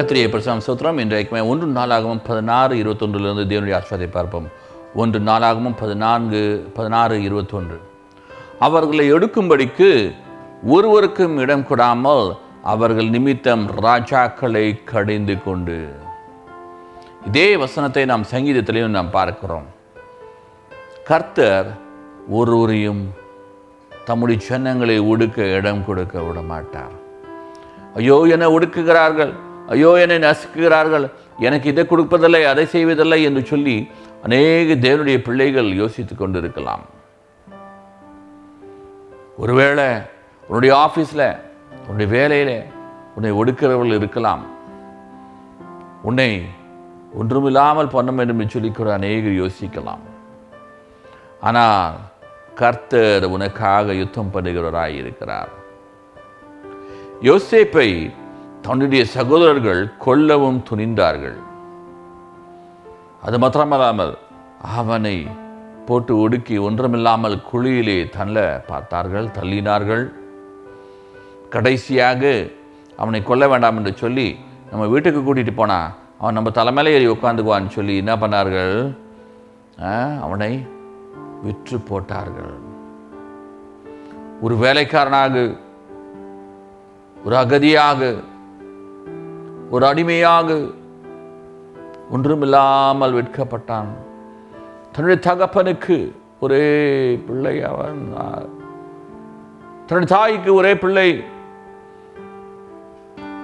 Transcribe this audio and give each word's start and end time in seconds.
கத்திரியை 0.00 0.28
பிரசாம் 0.32 0.62
சோத்திரம் 0.66 0.98
இன்றைக்குமே 1.02 1.40
ஒன்று 1.52 1.66
நாளாகவும் 1.78 2.20
பதினாறு 2.26 2.74
இருபத்தொன்றிலிருந்து 2.82 3.42
தேவனுடைய 3.50 3.74
ஆஸ்வாதை 3.78 4.06
பார்ப்போம். 4.14 4.46
ஒன்று 5.00 5.18
நாளாகவும் 5.28 5.74
பதினான்கு 5.80 6.40
பதினாறு 6.76 7.16
இருபத்தொன்று. 7.26 7.76
அவர்களை 8.66 9.04
எடுக்கும்படிக்கு 9.14 9.88
ஒருவருக்கும் 10.74 11.34
இடம் 11.44 11.66
கொடாமல் 11.70 12.24
அவர்கள் 12.74 13.10
நிமித்தம் 13.16 13.64
ராஜாக்களை 13.86 14.64
கடிந்து 14.92 15.36
கொண்டு. 15.46 15.76
இதே 17.30 17.46
வசனத்தை 17.64 18.04
நாம் 18.12 18.24
சங்கீதத்திலையும் 18.32 18.96
நாம் 18.98 19.12
பார்க்கிறோம். 19.18 19.68
கர்த்தர் 21.10 21.70
ஒருவரையும் 22.40 23.04
தம்முடைய 24.08 24.40
ஜனங்களை 24.48 24.98
ஒடுக்க 25.12 25.52
இடம் 25.58 25.84
கொடுக்க 25.90 26.16
விட 26.28 26.40
மாட்டார் 26.54 26.96
ஐயோ 28.00 28.18
என 28.34 28.50
ஒடுக்குகிறார்கள். 28.56 29.36
ஐயோ 29.74 29.90
என்னை 30.02 30.16
நசுக்குகிறார்கள். 30.26 31.06
எனக்கு 31.46 31.66
இதை 31.72 31.82
கொடுப்பதில்லை 31.90 32.42
அதை 32.52 32.64
செய்வதில்லை 32.74 33.18
என்று 33.28 33.42
சொல்லி 33.52 33.76
அநேக 34.26 34.74
தேவனுடைய 34.86 35.18
பிள்ளைகள் 35.26 35.68
யோசித்துக் 35.82 36.20
கொண்டிருக்கலாம். 36.22 36.84
ஒருவேளை 39.42 39.88
உன்னுடைய 40.48 40.72
ஆஃபீஸில் 40.84 41.26
உன்னுடைய 41.86 42.08
வேலையில் 42.16 42.56
உன்னை 43.16 43.30
ஒடுக்கிறவர்கள் 43.40 43.98
இருக்கலாம். 43.98 44.42
உன்னை 46.08 46.30
ஒன்றுமில்லாமல் 47.20 47.94
பண்ண 47.94 48.10
வேண்டும் 48.18 48.40
என்று 48.42 48.54
சொல்லிக்கூட 48.54 48.90
அநேகர் 48.98 49.40
யோசிக்கலாம். 49.42 50.04
ஆனால் 51.48 51.98
கர்த்தர் 52.60 53.24
உனக்காக 53.34 53.94
யுத்தம் 54.00 54.32
பண்ணுகிறவராய் 54.34 54.96
இருக்கிறார் 55.02 55.52
யோசேப்பை 57.28 57.88
தன்னுடைய 58.62 59.04
சகோதரர்கள் 59.04 59.92
கொல்லவும் 60.06 60.62
துணிந்தார்கள். 60.70 61.38
அது 63.22 63.38
மாத்திரமல்லாமல் 63.38 64.18
அவனை 64.58 65.26
போட்டு 65.86 66.18
ஒடுக்கி 66.18 66.58
ஒன்றுமில்லாமல் 66.58 67.42
குழியிலே 67.52 68.08
தள்ள 68.08 68.64
பார்த்தார்கள் 68.66 69.26
தள்ளினார்கள். 69.26 70.12
கடைசியாக 71.48 72.46
அவனை 72.96 73.22
கொல்ல 73.22 73.48
வேண்டாம் 73.48 73.76
என்று 73.76 73.96
சொல்லி 73.96 74.38
நம்ம 74.70 74.86
வீட்டுக்கு 74.86 75.20
கூட்டிகிட்டு 75.20 75.54
போனால் 75.54 75.90
அவன் 76.18 76.34
நம்ம 76.34 76.50
தலைமையில 76.50 76.88
ஏறி 76.88 77.08
உட்காந்துக்குவான்னு 77.08 77.68
சொல்லி 77.68 77.96
என்ன 77.96 78.16
பண்ணார்கள்? 78.16 78.96
ஆ, 79.82 79.92
அவனை 80.20 80.66
விற்று 81.42 81.78
போட்டார்கள். 81.78 82.58
ஒரு 84.40 84.56
வேலைக்காரனாக 84.56 85.56
ஒரு 87.24 87.36
அகதியாக 87.36 88.22
ஒரு 89.70 89.84
அடிமையாக 89.86 90.48
ஒன்றுமில்லாமல் 92.10 93.16
விற்கப்பட்டான் 93.16 93.90
தன்னுடைய 94.92 95.18
தகப்பனுக்கு 95.26 95.96
ஒரே 96.40 96.64
பிள்ளை 97.26 97.54
அவன் 97.70 98.00
தன்னுடைய 99.86 100.08
தாய்க்கு 100.14 100.50
ஒரே 100.54 100.72
பிள்ளை. 100.82 101.08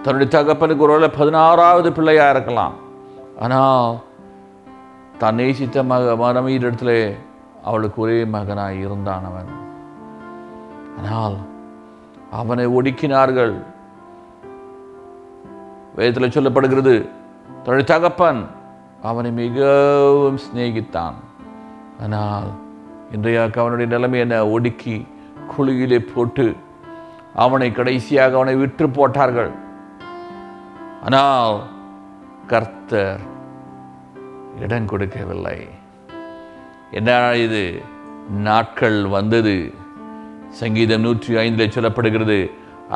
தன்னுடைய 0.03 0.29
தகப்பனுக்கு 0.37 0.85
ஒருவேளை 0.87 1.09
பதினாறாவது 1.19 1.89
பிள்ளையா 1.93 2.27
இருக்கலாம். 2.31 2.75
ஆனால் 3.45 3.97
தான் 5.19 5.35
நேசித்த 5.35 5.83
மக 5.91 6.15
மனைவியிடத்துல 6.25 6.91
அவளுக்கு 7.63 7.99
ஒரே 8.03 8.19
மகனாய் 8.25 8.79
இருந்தான் 8.87 9.25
அவன். 9.31 9.51
ஆனால் 10.99 11.37
அவனை 12.31 12.67
ஒடுக்கினார்கள். 12.67 13.55
வேதத்தில் 15.97 16.35
சொல்லப்படுகிறது 16.37 16.95
தன்னுடைய 17.63 17.87
தகப்பன் 17.93 18.41
அவனை 19.11 19.31
மிகவும் 19.41 20.41
சிநேகித்தான். 20.45 21.17
ஆனால் 22.05 22.49
இன்றைய 23.15 23.45
அவனுடைய 23.63 23.89
நிலைமை 23.95 24.19
என்ன? 24.25 24.37
ஒடுக்கி 24.55 24.97
குழியிலே 25.53 25.99
போட்டு 26.13 26.47
அவனை 27.45 27.69
கடைசியாக 27.79 28.37
அவனை 28.39 28.55
விற்று 28.63 28.87
போட்டார்கள். 28.99 29.53
ஆனால் 31.07 31.57
கர்த்தர் 32.53 33.23
இடம் 34.65 34.91
கொடுக்கவில்லை. 34.93 35.59
என்ன 36.99 37.11
இது 37.47 37.63
நாட்கள் 38.47 38.99
வந்தது. 39.17 39.57
சங்கீதம் 40.61 41.05
நூற்றி 41.07 41.33
ஐந்தில் 41.43 41.75
சொல்லப்படுகிறது 41.77 42.39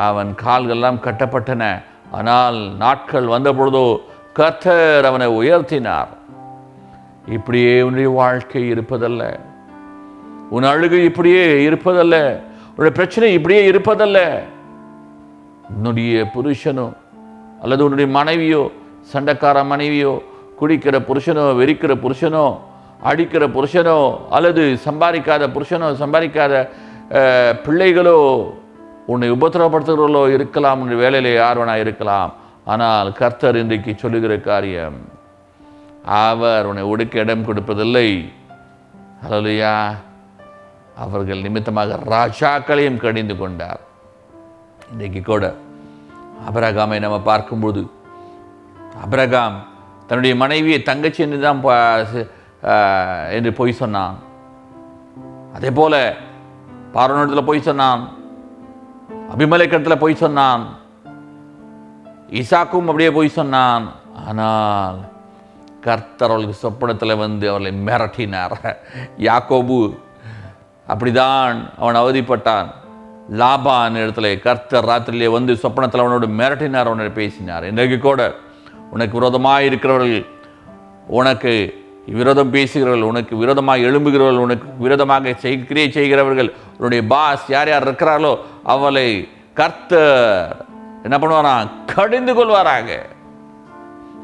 அவன் 0.07 0.29
கால்கள்லாம் 0.43 1.03
கட்டப்பட்டன. 1.05 1.63
ஆனால் 2.11 2.57
நாட்கள் 2.77 3.25
வந்த 3.25 3.49
பொழுதோ 3.53 3.85
கர்த்தர் 4.33 5.05
அவனை 5.05 5.27
உயர்த்தினார். 5.39 6.11
இப்படியே 7.27 7.81
உன்னுடைய 7.81 8.09
வாழ்க்கை 8.09 8.71
இருப்பதல்ல. 8.73 9.39
உன் 10.49 10.63
அழுகை 10.63 11.03
இப்படியே 11.03 11.69
இருப்பதல்ல. 11.69 12.15
உன்னுடைய 12.69 12.93
பிரச்சனை 12.93 13.33
இப்படியே 13.33 13.71
இருப்பதல்ல. 13.71 14.19
உன்னுடைய 15.75 16.25
புருஷனோ 16.35 16.87
அல்லது 17.61 17.83
உன்னுடைய 17.83 18.11
மனைவியோ 18.11 18.71
சண்டைக்கார 19.13 19.65
மனைவியோ 19.65 20.13
குடிக்கிற 20.59 20.95
புருஷனோ 21.09 21.45
வெறிக்கிற 21.59 21.93
புருஷனோ 22.05 22.45
அடிக்கிற 23.09 23.47
புருஷனோ 23.47 23.99
அல்லது 24.29 24.63
சம்பாதிக்காத 24.85 25.43
புருஷனோ 25.55 25.87
சம்பாதிக்காத 26.01 26.53
பிள்ளைகளோ 27.65 28.17
உன்னை 29.05 29.31
உபத்திரவப்படுத்துகிறவர்களோ 29.31 30.33
இருக்கலாம் 30.33 30.81
என்று 30.81 30.95
வேலையில் 30.95 31.33
யார் 31.33 31.57
யார்வனா 31.57 31.79
இருக்கலாம். 31.79 32.33
ஆனால் 32.65 33.11
கர்த்தர் 33.11 33.55
இன்றைக்கு 33.55 33.95
சொல்லுகிற 33.97 34.37
காரியம் 34.37 34.97
அவர் 36.05 36.65
உன்னை 36.65 36.83
ஒடுக்க 36.83 37.15
இடம் 37.15 37.45
கொடுப்பதில்லை. 37.45 38.33
ஹalleluya. 39.25 39.95
அவர்கள் 40.97 41.41
நிமித்தமாக 41.41 41.99
ராஜாக்களையும் 42.05 42.97
கடிந்து 42.97 43.37
கொண்டார். 43.37 43.79
இன்றைக்கு 44.91 45.21
கூட 45.21 45.55
அபரகாமை 46.53 46.99
நம்ம 46.99 47.19
பார்க்கும்போது 47.19 47.89
அபரகாம் 49.05 49.53
தன்னுடைய 50.07 50.35
மனைவியை 50.35 50.81
தங்கச்சி 50.81 51.23
என்று 51.23 51.39
தான் 51.39 51.63
பா- 51.63 53.31
என்று 53.31 53.53
பொய் 53.53 53.71
சொன்னான். 53.71 54.15
அதே 55.53 55.71
போல 55.71 56.15
பார்வனிடத்தில் 56.93 57.45
பொய் 57.45 57.61
சொன்னான். 57.61 58.19
அபிமலைக்கத்தில் 59.31 59.99
பொய் 59.99 60.15
சொன்னான். 60.15 60.63
ஈசாக்கும் 62.29 62.85
அப்படியே 62.85 63.11
பொய் 63.11 63.27
சொன்னான். 63.27 63.91
ஆனால் 64.25 64.97
கர்த்தர் 65.81 66.29
அவளுக்கு 66.29 66.55
சொப்பனத்தில் 66.55 67.17
வந்து 67.17 67.49
அவளை 67.49 67.71
மிரட்டினார். 67.85 68.55
யாக்கோபு 69.17 69.97
அப்படிதான் 70.87 71.69
அவன் 71.77 71.95
அவதிப்பட்டான். 71.95 72.67
லாபான் 73.31 73.99
இடத்துல 74.03 74.39
கர்த்தர் 74.39 74.85
ராத்திரியிலே 74.85 75.29
வந்து 75.31 75.53
சொப்பனத்தில் 75.53 76.03
அவனோடு 76.03 76.27
மிரட்டினார் 76.27 76.89
அவனோட 76.89 77.11
பேசினார். 77.11 77.63
இன்றைக்கு 77.63 77.99
கூட 77.99 78.35
உனக்கு 78.91 79.17
விரோதமாக 79.17 79.63
இருக்கிறவர்கள் 79.63 80.25
உனக்கு 81.07 81.80
விரோதம் 82.05 82.51
பேசுகிறவர்கள் 82.51 83.07
உனக்கு 83.07 83.35
விரோதமாக 83.35 83.79
எழும்புகிறவர்கள் 83.79 84.37
உனக்கு 84.37 84.67
விரோதமாக 84.77 85.33
செய் 85.33 85.65
கிரியை 85.65 85.91
செய்கிறவர்கள் 85.91 86.53
உன்னுடைய 86.73 87.03
பாஸ் 87.03 87.49
யார் 87.49 87.69
யார் 87.69 87.91
இருக்கிறார்களோ 87.91 88.37
அவளை 88.63 89.29
கர்த்தர் 89.53 90.65
என்ன 91.03 91.17
பண்ணுவாராம் 91.17 91.69
கடிந்து 91.85 92.33
கொள்வாராக. 92.33 92.99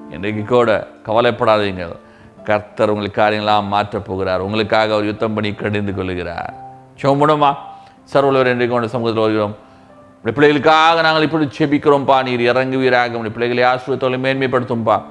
இன்றைக்கு 0.09 0.43
கூட 0.43 0.87
கவலைப்படாதீங்க 1.05 1.95
கர்த்தர் 2.43 2.89
உங்களுக்கு 2.89 3.21
காரியங்களாம் 3.21 3.67
மாற்றப் 3.67 4.05
போகிறார். 4.05 4.39
உங்களுக்காக 4.39 4.93
அவர் 4.93 5.05
யுத்தம் 5.05 5.33
பண்ணி 5.33 5.53
கடிந்து 5.53 5.95
கொள்கிறார். 5.95 6.53
சோம்பணுமா 7.01 7.55
சர்வலவர் 8.13 8.45
இன்றைக்கு 8.45 8.67
கொண்ட 8.67 8.87
சமூகத்தில் 8.87 9.23
வருகிறோம். 9.23 9.55
உடைய 10.23 10.35
பிள்ளைகளுக்காக 10.37 11.01
நாங்கள் 11.01 11.21
இப்படி 11.21 11.47
செபிக்கிறோம்பா. 11.57 12.23
நீர் 12.23 12.55
இறங்குவீராக. 12.55 13.13
உடைய 13.13 13.31
பிள்ளைகளை 13.35 13.63
ஆசிரியத்தோலை 13.63 14.19
மேன்மைப்படுத்தும்பா. 14.25 15.01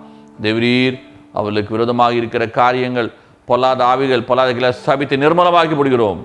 தேவரீர் 0.42 1.05
அவர்களுக்கு 1.38 1.74
விரோதமாக 1.76 2.14
இருக்கிற 2.20 2.44
காரியங்கள் 2.60 3.08
பொல்லாத 3.48 3.80
ஆவிகள் 3.84 4.26
பொல்லாதகளை 4.28 4.70
சபித்து 4.86 5.16
நிர்மலமாக்கி 5.24 5.76
விடுகிறோம் 5.76 6.20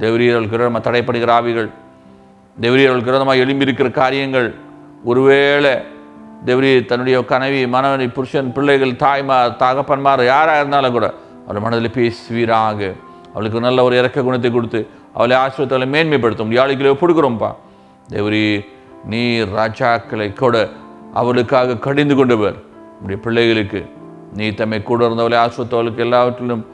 தேவரீர்களுக்கு 0.00 0.56
விரோதமாக 0.56 0.82
தடைப்படுகிற 0.88 1.32
ஆவிகள் 1.38 1.70
தேவரீர்களுக்கு 2.56 3.10
விரோதமாக 3.10 3.42
எழும்பி 3.44 3.66
இருக்கிற 3.68 3.88
காரியங்கள் 4.02 4.48
ஒருவேளை 5.04 5.72
தேவரி 6.46 6.70
தன்னுடைய 6.90 7.16
கனவி 7.32 7.60
மனைவி 7.74 8.06
புருஷன் 8.16 8.52
பிள்ளைகள் 8.52 8.94
தாய்மார் 8.96 9.56
தகப்பன்மார் 9.62 10.22
யாராக 10.32 10.60
இருந்தாலும் 10.62 10.96
கூட 10.96 11.06
அவர் 11.46 11.64
மனதில் 11.64 11.96
பேசுவீராக. 11.96 12.80
அவளுக்கு 13.34 13.66
நல்ல 13.66 13.84
ஒரு 13.86 13.94
இறக்க 14.00 14.22
குணத்தை 14.22 14.50
கொடுத்து 14.50 14.80
அவளை 15.16 15.36
ஆசிரியத்தை 15.36 15.88
மேன்மைப்படுத்தும். 15.94 16.52
யாழிகளை 16.58 16.90
ஒப்புடுக்கிறோம்ப்பா 16.94 17.50
தேவரி 18.12 18.44
நீர் 19.12 19.52
ராஜாக்களை 19.58 20.28
கூட 20.32 20.56
அவளுக்காக 21.20 21.78
கடிந்து 21.86 22.14
கொண்டவர். 22.16 22.56
உடைய 23.02 23.18
பிள்ளைகளுக்கு 23.24 23.80
நீ 24.34 24.50
தம்மை 24.50 24.82
கூட 24.82 25.08
இருந்தவளை 25.08 25.50
ஆசிரியத்தவளுக்கு 25.50 25.98
எல்லாவற்றிலும் 25.98 26.66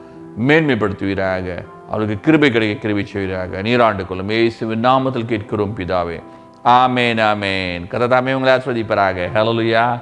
மேன்மைப்படுத்துவீராக. 0.47 1.65
அவளுக்கு 1.89 2.19
கிருபை 2.19 2.51
கிடைக்க 2.51 2.79
கிருபை 2.79 3.05
செய்வீராக. 3.05 3.61
நீராண்டு 3.61 4.05
கொள்ளும். 4.05 4.29
இயேசுவின் 4.29 4.85
நாமத்தில் 4.85 5.25
கேட்கிறோம் 5.25 5.77
பிதாவே. 5.77 6.23
ஆமேன் 6.65 7.21
ஆமேன். 7.31 7.87
கததாமே 7.87 8.33
உங்களை 8.33 8.53
ஆஸ்வதிப்பராக. 8.53 9.29
ஹலலுயா 9.33 10.01